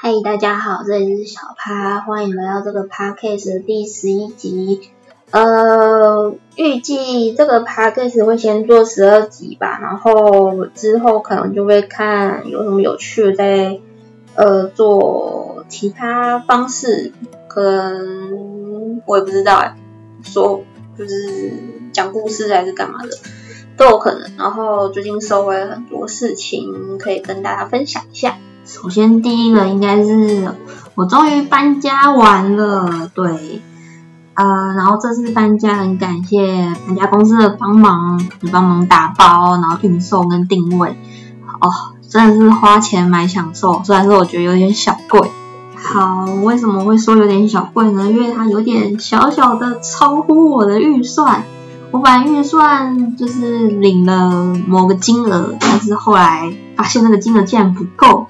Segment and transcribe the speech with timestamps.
[0.00, 4.92] 嗨，大家好，这里是小趴，欢迎来到这个 podcast 第十一集。
[5.32, 13.80] 呃，预计这个 podcast 会先做十二集吧，然后之后可能就会看有什么有趣的，再
[14.36, 17.12] 呃做其他方式，
[17.48, 19.76] 可能我也不知道哎，
[20.22, 20.62] 说
[20.96, 21.52] 就是
[21.92, 23.10] 讲故事还是干嘛的
[23.76, 24.36] 都有可能。
[24.36, 28.38] 然后最近收回了很多事情，可以跟大家分享一下。
[28.68, 30.54] 首先，第一个应该是
[30.94, 33.62] 我终于搬家完了，对，
[34.34, 40.90] 呃，然后这次搬家很感谢搬家公司的帮忙，你帮忙打包，然后运送跟定位，
[41.60, 41.70] 哦，
[42.06, 45.30] 真的是花钱买享受，虽然说我觉得有点小贵。
[45.74, 48.10] 好，为什么会说有点小贵呢？
[48.10, 51.42] 因为它有点小小的超乎我的预算，
[51.90, 58.26] 我本来预算就是领了某个金额，但是后来发现那个金额竟然不够。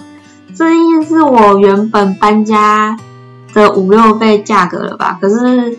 [0.59, 2.97] 这应该是我原本搬家
[3.55, 5.16] 的五六倍价格了吧？
[5.21, 5.79] 可是，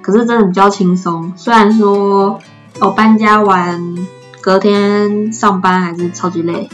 [0.00, 1.32] 可是真的比较轻松。
[1.34, 2.38] 虽然说
[2.80, 3.96] 我搬家完
[4.40, 6.70] 隔天上班还是超级累，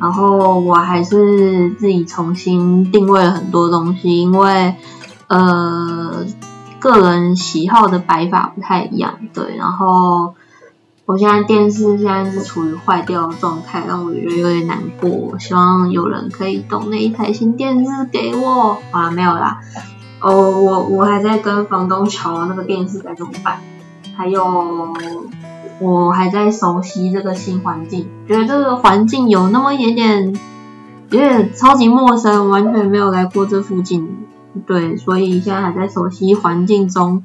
[0.00, 4.74] 然后我还是自己重新定位了很多东西，因为
[5.26, 6.24] 呃
[6.80, 10.34] 个人喜好的摆法不太一样，对，然后。
[11.06, 15.38] 我现在电视现在是处于坏掉的状态，让我觉得有点难过。
[15.38, 18.78] 希望有人可以动那一台新电视给我。
[18.90, 19.60] 啊，没有啦。
[20.20, 23.60] 哦，我我还在跟房东瞧那个电视该怎么办。
[24.16, 24.92] 还有，
[25.78, 30.36] 我还在熟悉这个新环境，觉得这个环境有那么一点点，
[31.10, 34.26] 有点超级陌生，完全没有来过这附近。
[34.66, 37.22] 对，所以现在还在熟悉环境中。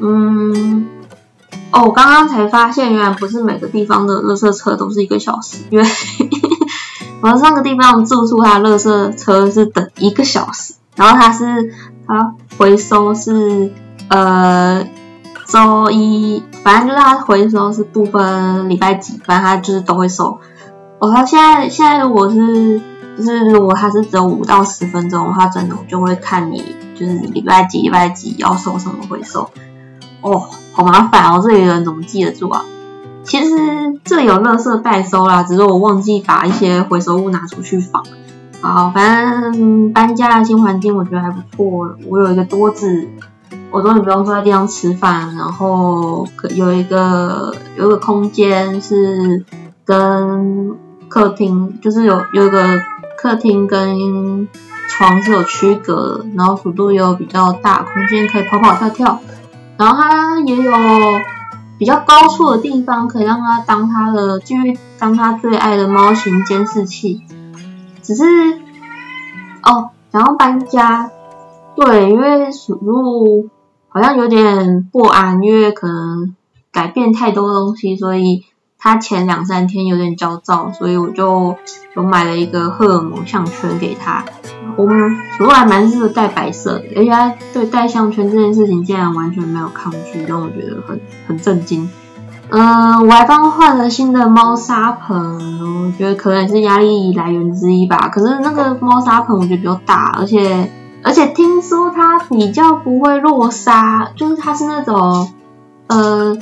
[0.00, 0.88] 嗯。
[1.70, 5.84] 哦，我刚刚才发现，原来不是每个地方的垃圾车都是一个小时，因为
[7.20, 11.72] 我上个地方住宿，它垃圾车是等一个小时，然后它是
[12.06, 13.72] 它回收是
[14.08, 14.86] 呃
[15.48, 20.38] 周一，反正就是它回收是不分礼拜几，反正它就是都会收。
[21.00, 22.80] 哦，它现在现在如果是
[23.18, 29.50] 就是如果它是只有五到十分钟，它真的就会看你就是礼拜几礼拜几要收什么回收。
[30.20, 30.48] 哦。
[30.74, 32.64] 好麻烦哦，这里的人怎么记得住啊？
[33.22, 33.54] 其实
[34.04, 38.04] 这里有垃圾代收啦，只是我忘记把一些回收物拿出去放。
[38.60, 41.96] 好，反正搬家的新环境我觉得还不错。
[42.08, 43.08] 我有一个桌子，
[43.70, 46.26] 我终于不用坐在地上吃饭，然后
[46.56, 49.44] 有一个有一个空间是
[49.84, 50.74] 跟
[51.08, 52.80] 客厅，就是有有一个
[53.16, 54.48] 客厅跟
[54.88, 59.20] 床是有区隔，然后幅度也有比较大空间，可以跑跑跳跳。
[59.76, 60.72] 然后它也有
[61.78, 67.22] 比较高处的地方，可以让它当它的继续当它最爱的猫型监视器。
[68.02, 68.24] 只是
[69.62, 71.10] 哦，想要搬家，
[71.74, 73.48] 对，因为鼠入
[73.88, 76.34] 好像有点不安，因为可能
[76.72, 78.44] 改变太多东西，所以。
[78.76, 81.56] 他前两三天有点焦躁，所以我就
[81.96, 84.22] 有买了一个荷尔蒙项圈给他。
[84.76, 91.88] 我们主还蛮适合戴白色的，而且他对戴项圈这件事情竟然完全没有抗拒，让我觉得很很震惊。
[92.50, 98.08] 嗯，我还帮换了新的猫砂盆，我觉得可能也是压力来源之一吧。
[98.08, 100.70] 可是那个猫砂盆我觉得比较大，而且
[101.02, 105.32] 而且听说它比较不会落沙，就是它是那种
[105.88, 106.36] 呃，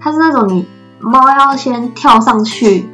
[0.00, 0.66] 它是那种你。
[1.02, 2.86] 猫要先跳上去，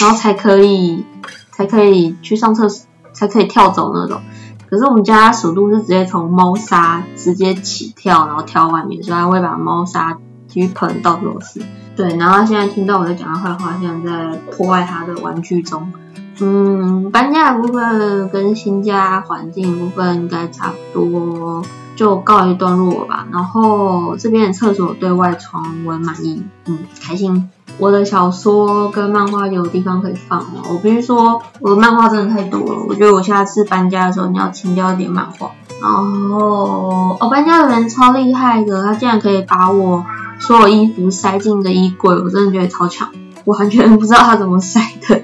[0.00, 1.06] 然后才可以
[1.52, 4.20] 才可以去上厕所，才可以跳走那种。
[4.68, 11.62] 可是我们家鼠度是直接从猫砂直接起跳，然后跳外面，所以它会把猫砂去盆到处都是。
[11.96, 15.92] 对，然后现在听到我在讲它坏话，现在在破坏它的玩具中。
[16.40, 21.62] 嗯，搬家的部分跟新家环境部分应该差不多。
[21.96, 27.50] 就告一段落吧，然后这边的厕所对外窗我很满意，嗯，开心。
[27.78, 35.50] 我的小说跟漫画有地方可以放了，我必须说我的漫画真的太多了，我觉得我下次搬家的时候你要清掉一点漫画。
[35.82, 40.04] 然后我搬家的人超厉害的，他竟然可以把我
[40.38, 43.08] 所有衣服塞进个衣柜，我真的觉得超强，
[43.44, 45.22] 我完全不知道他怎么塞的。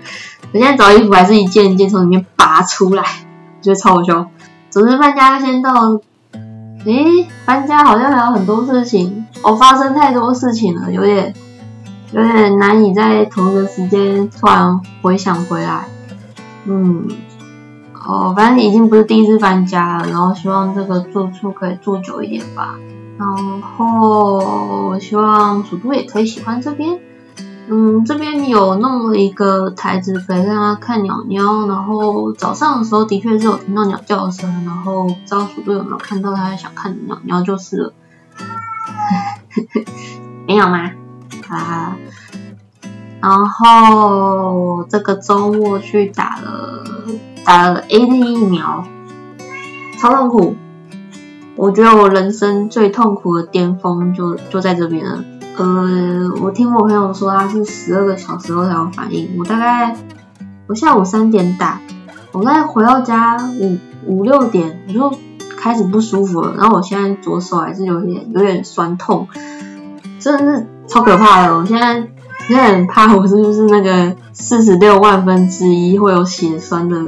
[0.52, 3.05] 我现在找衣服还是一件一件从里面拔出来，
[3.62, 4.26] 觉得超好笑。
[4.70, 6.00] 总之搬家先到。
[6.85, 11.35] 诶，搬家好像还有很多事情，哦，发生太多事情了，有点
[12.12, 15.85] 有点难以在同一个时间突然回想回来。
[16.65, 17.06] 嗯，
[18.06, 22.77] 哦，反正已经不是第一次搬家了，然后希望这个住处可以住久一点吧。
[23.19, 23.29] 然
[23.61, 24.38] 后
[24.88, 26.99] 我希望主播也可以喜欢这边。
[27.69, 37.93] 嗯，这边有弄了一个台子可以让他看鸟鸟，然后早上的时候的确是有听到鸟叫声，然后不知道鼠队有没有看到他想看的鸟鸟就是了。
[40.49, 40.91] 没有吗？
[41.49, 41.97] 啊，
[43.21, 46.85] 然后这个周末去打了
[47.45, 48.85] 打了 A D 疫苗，
[49.99, 50.57] 超痛苦。
[51.57, 55.23] 我觉得我人生最痛苦的巅峰就就在这边了。
[55.61, 59.95] 呃，我听我朋友说他是十二个小时后才有反应，我大概
[60.67, 61.83] 我下午三点打，
[62.33, 63.77] 我大概回到家五
[64.07, 65.12] 五六点我就
[65.59, 69.29] 开始不舒服了，然后我现在左手还是有点有点酸痛，
[70.19, 71.55] 真的是超可怕的。
[71.55, 72.09] 我现在
[72.49, 77.05] 现在很怕我是不是那个四十六万分之一会有血栓的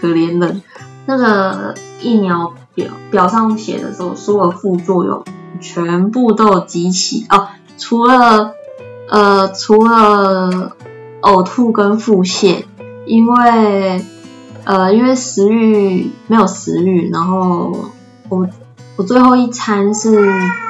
[0.00, 0.62] 可怜人。
[1.04, 5.22] 那个疫苗表表上写的时候，所有副作用
[5.60, 7.48] 全部都集齐哦。
[7.80, 8.54] 除了
[9.08, 10.76] 呃，除了
[11.22, 12.64] 呕吐跟腹泻，
[13.06, 14.04] 因为
[14.64, 17.74] 呃，因为食欲没有食欲，然后
[18.28, 18.46] 我
[18.96, 20.24] 我最后一餐是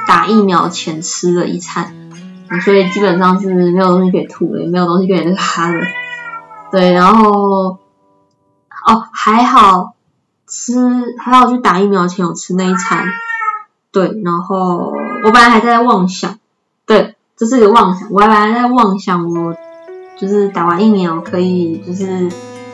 [0.07, 1.93] 打疫苗前吃的一餐，
[2.63, 5.79] 所以基本上是没有东西可以吐的，也没有东西可以拉的。
[6.71, 7.77] 对，然后
[8.87, 9.93] 哦还好
[10.47, 10.73] 吃，
[11.19, 13.05] 还好去打疫苗前有吃那一餐。
[13.91, 14.93] 对，然后
[15.23, 16.39] 我本来还在妄想。
[16.91, 18.09] 对，这是个妄想。
[18.11, 19.55] 我还在妄想，我
[20.17, 22.29] 就是打完疫苗可以，就是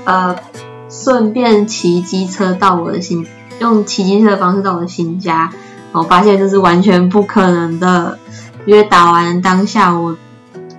[0.06, 0.36] 呃，
[0.90, 3.28] 顺便骑机车到我的新，
[3.60, 5.52] 用骑机车的方式到我的新家。
[5.92, 8.18] 我发现这是完全不可能的，
[8.66, 10.18] 因为打完当下，我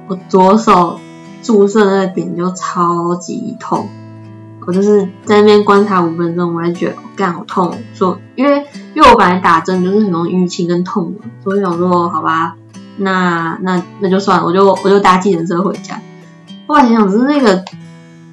[0.08, 0.98] 我左手
[1.40, 3.88] 注射那个点就超级痛。
[4.66, 7.72] 我就是在那边观察五分钟，我还觉得干好痛。
[7.94, 12.56] 说，因为因为我本来打针就是很容易淤青跟痛的，所以想说好吧。
[12.98, 16.00] 那那那就算了，我就我就搭计程车回家。
[16.66, 17.64] 后来想想，只是那个，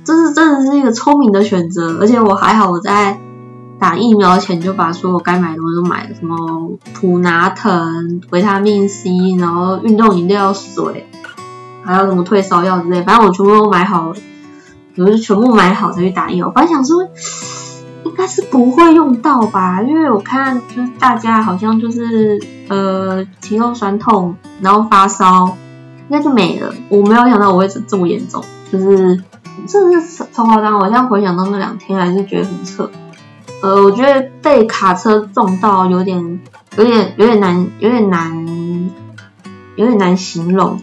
[0.03, 3.19] 这是真的是一个聪明的选择，而且我还好，我在
[3.79, 11.07] 打疫苗前就把所有该买的东西都买了，什么普拿疼、维他命 C，然后运动饮料、水，
[11.83, 14.15] 还有什么退烧药之类，反正我全部都买好了，
[14.97, 16.49] 我就全部买好才去打疫苗。
[16.49, 17.07] 本来想说。
[18.15, 25.57] 应该是不会用到吧，因为我看就是大家好像就是呃肌肉酸痛，然后发烧，
[26.09, 26.73] 应该就没了。
[26.87, 28.41] 我没有想到我会这么严重，
[28.71, 29.21] 就是
[29.67, 30.79] 真的是超夸张。
[30.79, 32.89] 我现在回想到那两天，还是觉得很扯。
[33.61, 36.39] 呃，我觉得被卡车撞到有点
[36.77, 38.89] 有点有点难，有点难，
[39.75, 40.79] 有点难形容。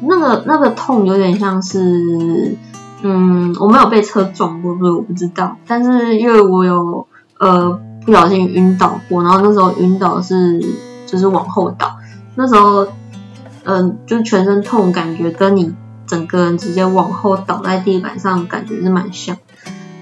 [0.00, 2.56] 那个那个痛有点像是。
[3.02, 5.56] 嗯，我没有被车撞过，所以我不知道。
[5.66, 7.06] 但是因为我有
[7.38, 10.60] 呃不小心晕倒过，然后那时候晕倒是
[11.06, 11.96] 就是往后倒，
[12.34, 12.86] 那时候
[13.64, 15.74] 嗯就全身痛，感觉跟你
[16.06, 19.38] 整个人直接往后倒在地板上感觉是蛮像。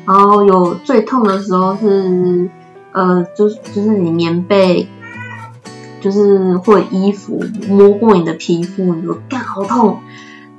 [0.05, 2.51] 然后有最痛的时候是
[2.91, 4.89] 呃就是就是你棉被
[6.01, 10.01] 就是或衣服摸过你的皮肤，你就干好痛，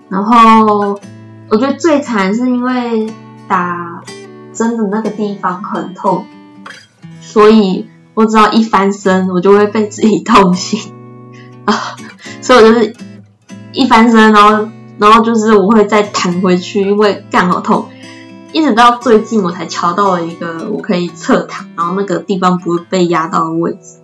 [0.07, 0.97] 然后。
[1.49, 3.11] 我觉得最惨是因为
[3.47, 4.03] 打
[4.53, 6.25] 针的那个地方很痛，
[7.21, 10.93] 所以我只要一翻身，我就会被自己痛醒
[11.65, 11.73] 啊，
[12.41, 12.95] 所以我就是
[13.73, 14.69] 一翻身，然后
[14.99, 17.87] 然后就是我会再弹回去，因为干好痛，
[18.51, 23.99] 一直到最近我才瞧到了一个我可以侧躺，然后那个地方不会被压到的位置。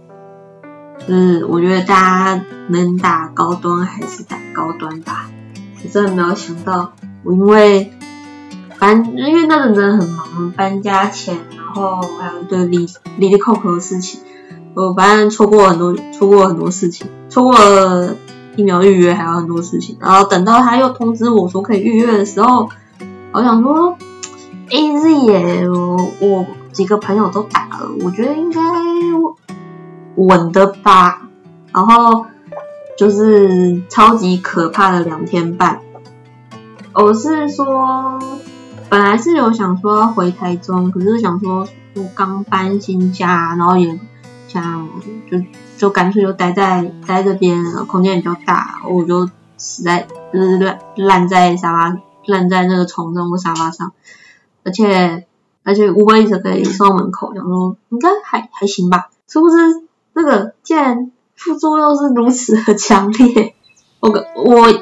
[1.08, 5.30] 就是我觉得大家能打高端还是打高端吧，
[5.84, 6.92] 我真的没有想到。
[7.25, 7.91] 我因为
[8.77, 14.22] 反正，因为那阵真的很忙，搬家前，然后还有一堆离离离扣扣的事情，
[14.75, 18.15] 我反正错过很多，错过很多事情，错过了
[18.55, 19.98] 疫苗预约，还有很多事情。
[20.00, 22.70] 然后等到他又通知我说可以预约的时候，
[23.32, 23.98] 我想说
[24.70, 28.62] ，A Z 耶，我我几个朋友都打了，我觉得应该
[30.15, 31.24] 稳的吧。
[31.74, 32.25] 然后
[32.98, 35.82] 就是超级可怕的两天半。
[36.98, 38.18] 我是说，
[38.90, 44.00] 本来是有想说要回台中，可是想说我刚搬新家，然后也
[44.48, 44.88] 想
[45.30, 45.38] 就
[45.78, 51.98] 就干脆就待在待这边，空间比较大，我就死在就是烂烂在沙发
[52.28, 53.92] 烂在那个床上或沙发上，
[54.64, 55.28] 而且
[55.64, 59.58] 而且乌龟一直可以送到门口，想说应该还还行吧，是不是？
[60.14, 63.54] 那个既然副作用是如此的 强烈，
[64.00, 64.74] 我我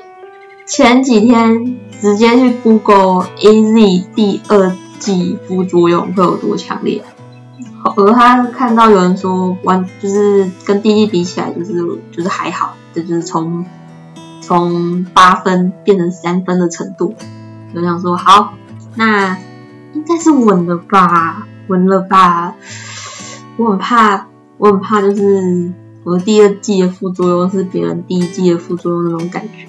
[0.68, 1.80] 前几天。
[2.04, 7.02] 直接去 Google A Z 第二季副作用会有多强烈？
[7.96, 11.74] 而他看到有人说完，就是跟第一季比起来，就是
[12.12, 13.66] 就是还好，这就是从
[14.42, 17.16] 从从八分变成三分的程度。
[17.74, 18.54] 就想说好，
[18.96, 19.38] 那
[19.94, 22.56] 应该是稳了吧，稳了吧。
[23.56, 25.72] 我很怕，我很怕，就是
[26.04, 29.68] 我第二季的副作用是别人第一季的副作用那种感觉。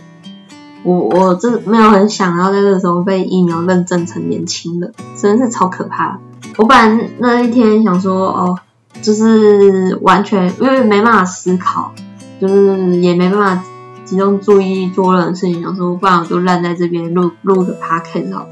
[0.85, 6.19] 我我真没有很想要在这个时候被疫苗认证成年轻人，真的是超可怕。
[6.59, 8.59] 我本来那一天想说，哦，
[9.03, 11.93] 就是完全因为没办法思考，
[12.41, 13.65] 就是也没办法
[14.05, 18.49] 集中注意做任何事情，想说不然我就烂在这边录录个 podcast 好了。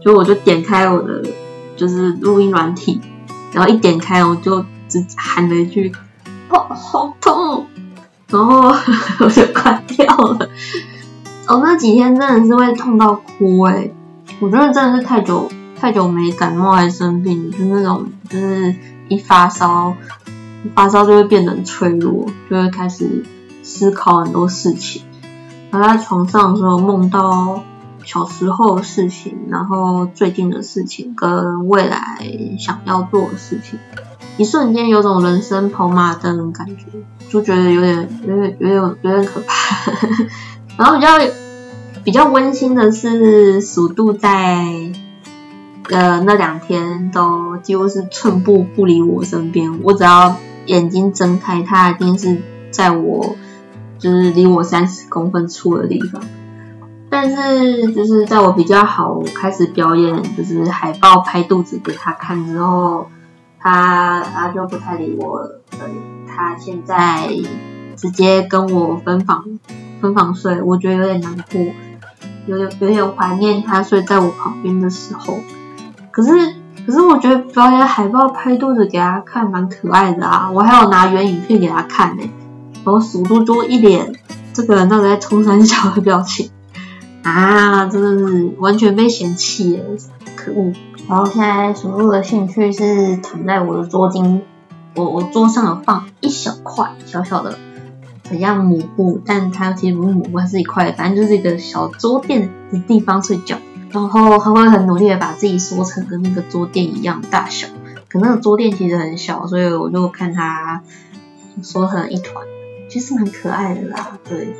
[0.00, 1.24] 就我就点开我的
[1.76, 3.00] 就是录音软体，
[3.52, 5.92] 然后一点开我就只喊了一句，
[6.50, 7.66] 哦，好痛，
[8.28, 8.72] 然后
[9.18, 10.48] 我就关掉了。
[11.48, 13.90] 哦，那几天真的是会痛到哭哎！
[14.38, 15.48] 我觉得真的是太久
[15.80, 18.76] 太久没感冒还生病，就那种就是
[19.08, 19.94] 一发烧，
[20.74, 23.24] 发烧就会变得脆弱，就会开始
[23.62, 25.04] 思考很多事情。
[25.70, 27.62] 然后在床上的时候梦到
[28.04, 32.18] 小时候的事情，然后最近的事情跟未来
[32.58, 33.78] 想要做的事情，
[34.36, 36.84] 一瞬间有种人生跑马灯的感觉，
[37.30, 39.54] 就觉得有点有点有点有点可怕。
[40.78, 41.08] 然后比较
[42.04, 44.64] 比较温馨的是，鼠度在
[45.90, 49.80] 呃那两天都几乎是寸步不离我身边。
[49.82, 53.34] 我只要眼睛睁开，它一定是在我
[53.98, 56.22] 就是离我三十公分处的地方。
[57.10, 63.08] 但是就是在我比较好开始表演，就是海报拍肚子给他看之后，
[63.58, 65.60] 他他就不太理我了。
[66.28, 67.28] 他现在
[67.98, 69.44] 直接跟我分房。
[70.00, 71.60] 分房睡，我觉得有点难过，
[72.46, 75.40] 有点有点怀念他睡在我旁边的时候。
[76.12, 76.54] 可是
[76.86, 82.22] 可是我觉得表演海报拍肚子给他看蛮可爱的啊，我还有拿原影片给他看呢。
[82.84, 84.14] 然后鼠嘟嘟一脸
[84.54, 86.50] 这个人到底在冲三小的表情
[87.24, 89.84] 啊，真的是完全被嫌弃耶，
[90.36, 90.72] 可恶！
[91.08, 94.42] 然后现在鼠嘟的兴趣是躺在我的桌巾，
[94.94, 97.58] 我我桌上有放一小块小小的。
[98.28, 103.56] 很像抹布，但它其实不是抹布，它是一块，反正就是一个小桌垫的地方睡觉。
[103.90, 107.68] 然后他会很努力的把自己缩成跟那个桌垫一样大小，
[108.10, 110.82] 可那个桌垫其实很小，所以我就看他
[111.62, 112.44] 缩成一团，
[112.90, 114.18] 其实蛮可爱的啦。
[114.28, 114.54] 对，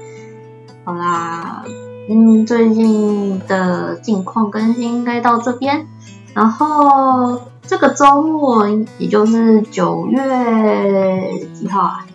[0.83, 1.63] 好啦，
[2.09, 5.87] 嗯，最近的近况更新应该到这边，
[6.33, 12.07] 然后这个周末也就是九月几号啊？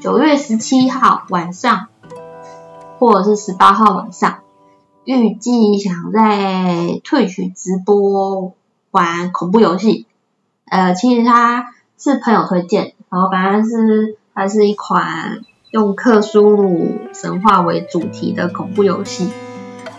[0.00, 1.88] 九月十七号晚上，
[2.98, 4.40] 或者是十八号晚上，
[5.04, 8.52] 预计想在退取直播
[8.90, 10.06] 玩恐怖游戏。
[10.66, 19.30] 呃，其实它是朋友推荐，然后反正是它是一款用克苏鲁神话为主题的恐怖游戏，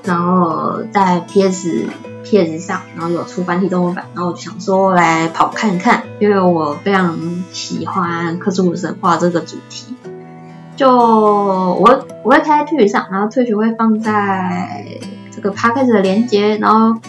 [0.03, 1.87] 然后在 PS
[2.29, 7.17] 帖子上，然后有出繁体中文版，然后想说来跑看看，因为我非常
[7.53, 9.95] 喜欢克苏鲁神话这个主题。
[10.75, 14.99] 就我我会开在退群上，然后退群会放在
[15.31, 16.99] 这个 p a c k a g e 的连接，然后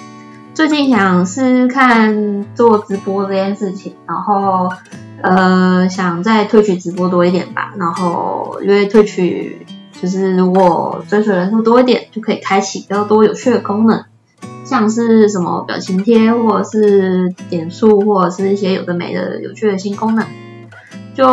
[0.55, 4.73] 最近想试试看做直播这件事情，然后
[5.21, 9.67] 呃想在退取直播多一点吧，然后因为退取
[10.01, 14.05] 就是如果追随人数多一点，就可以开启比较多有趣的功能，
[14.69, 20.27] 像是什么表情贴或者是点数或者是一些有的没的有趣的新功能，
[21.15, 21.27] 就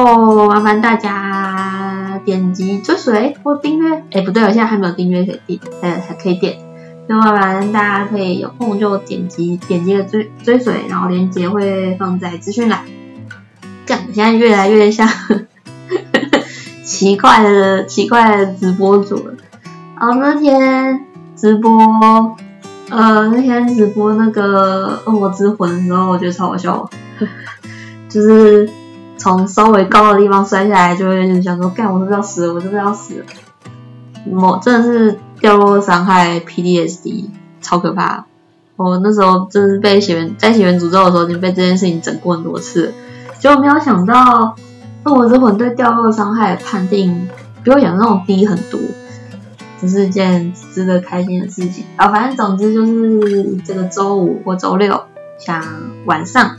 [0.48, 1.84] 麻烦大家。
[2.24, 6.58] 点击追随或订阅，哎，不对，我现在还没有订阅可以订，呃，还可以点。
[7.08, 12.86] 那麻烦大家可以有空就点击点击个追追随，然后链接会放在资讯栏。
[13.86, 15.08] 这样，现在越来越像
[16.84, 19.36] 奇怪的奇怪的直播主了。
[20.00, 21.70] 然后那天直播，
[22.90, 26.90] 呃，那天直播那个恶魔之魂的时候，我觉得超好笑，
[28.10, 28.70] 就是。
[29.18, 32.54] 从稍微高的地方摔下来，就会想说：“干，我是不是要死了？
[32.54, 33.26] 我是不是要死了？”
[34.30, 37.30] 我真的是掉落伤害 PDSD，
[37.62, 38.26] 超可怕！
[38.76, 42.94] 我那时候真是被写文在写文诅咒的时候，已经被这件事情整过很多次，
[43.40, 44.56] 结果没有想到，
[45.06, 47.28] 恶魔之魂对掉落伤害的判定
[47.64, 48.80] 比我想象中低很多，
[49.82, 52.08] 这是件值得开心的事情啊！
[52.10, 55.06] 反正总之就是这个周五或周六，
[55.40, 55.64] 像
[56.06, 56.58] 晚上。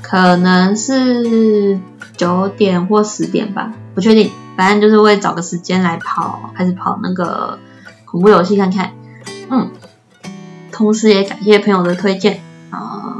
[0.00, 1.78] 可能是
[2.16, 4.30] 九点或十点吧，不确定。
[4.56, 7.58] 反正就是会找个时间来跑，开始跑那个
[8.06, 8.92] 恐怖游戏看看。
[9.50, 9.70] 嗯，
[10.72, 12.40] 同时也感谢朋友的推荐。
[12.70, 13.16] 啊，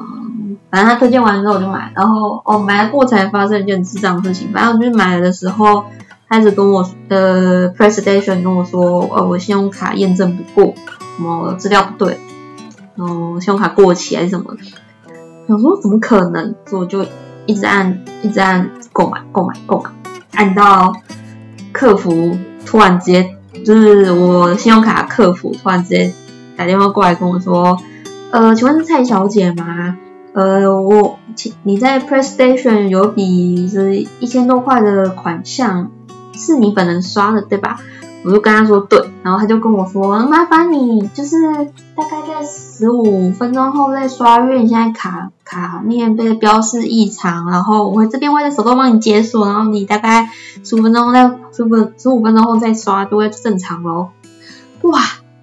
[0.71, 4.51] 反正他推荐完之后我就买，然后哦买了过才发生一件智障事情。
[4.53, 5.85] 反正就是买的时候
[6.28, 10.75] 他一直跟我呃 pray station 跟我说，呃，我信用卡验证不过，
[11.16, 12.18] 什么资料不对，
[12.97, 14.54] 嗯，信用卡过期还是什么，
[15.49, 17.06] 想说怎么可能，所以我就
[17.47, 19.90] 一直按，一直按购买，购买，购买，
[20.35, 20.92] 按到
[21.73, 26.12] 客服突然直接，就是我信用卡客服突然直接
[26.58, 27.78] 打电话过来跟我说，
[28.32, 29.97] 呃，请问是蔡小姐吗？
[30.35, 35.90] 呃，我请你在 PlayStation 有笔是一千多块的款项。
[36.38, 37.78] 是你本人刷的对吧？
[38.25, 41.37] 我就跟他说对，然后他就跟我说麻烦你就是
[41.95, 50.28] 大概在十五分钟后再刷，因为你现在卡卡面被标示异常，然后我这边会在手动帮你解锁，然后你大概
[50.64, 54.09] 十五分钟再十五十五分钟后再刷就会正常喽。
[54.83, 55.00] 哇，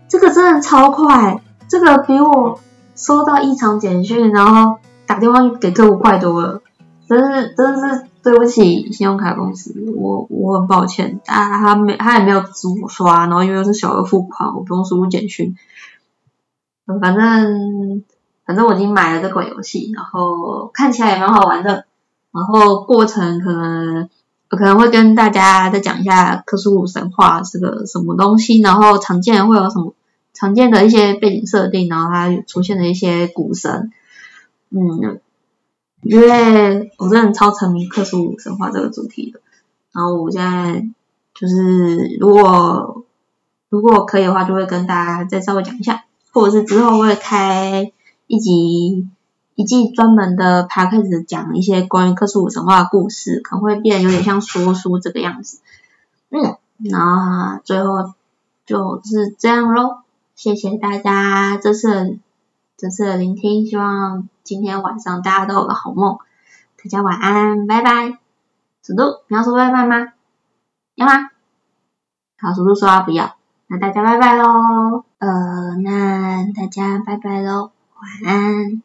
[0.10, 2.60] 这个真的超快，这个比我
[2.94, 6.62] 收到异常简讯然后打电话给客户快多了，
[7.08, 8.06] 真是真是。
[8.26, 15.56] 对不起，信用卡公司，我我很抱歉，啊，他没他也没有阻我刷，然后因为是小额付款，我不用输入简讯。
[16.88, 18.04] 反正
[18.48, 21.86] 反正我已经买了这款游戏，然后看起来也蛮好玩的，
[22.32, 24.10] 然后过程可能
[24.50, 29.94] 我可能会跟大家再讲一下克苏鲁神话是个什么东西，然后常见会有什么
[30.34, 33.92] 常见的一些背景设定，然后它出现的一些古神，
[34.72, 35.22] 嗯。
[36.06, 39.42] 因为我真的超沉迷克苏鲁神话这个主题的，
[39.92, 40.88] 然后我现在
[41.34, 43.04] 就是如果
[43.70, 47.92] 如果可以的话，就会跟大家再稍微讲一下，或者是之后会开
[48.28, 49.08] 一集
[49.56, 55.60] 一季专门的 p a c k a g e 讲一些关于克苏鲁神话的故事，可能会变有点像说书这个样子。
[56.30, 58.14] 嗯，那最后
[58.66, 59.98] 就是这样喽，
[60.36, 62.20] 谢谢大家这次
[62.78, 64.28] 这次的聆听，希望。
[64.44, 66.20] 今天晚上大家都有个好梦，
[66.78, 68.20] 大家晚安，拜拜。
[68.84, 70.14] 鼠度，你要说拜拜吗？
[70.94, 71.14] 要吗？
[72.38, 75.04] 好，鼠度说不要，那大家拜拜喽。
[75.18, 78.85] 呃，那大家拜拜喽，晚安。